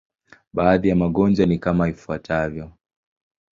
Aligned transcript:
Baadhi 0.53 0.89
ya 0.89 0.95
magonjwa 0.95 1.45
ni 1.45 1.59
kama 1.59 1.89
ifuatavyo. 1.89 2.71